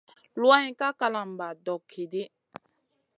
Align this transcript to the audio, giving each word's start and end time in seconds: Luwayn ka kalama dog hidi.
Luwayn 0.39 0.73
ka 0.79 0.87
kalama 0.99 1.47
dog 1.65 1.83
hidi. 1.93 2.23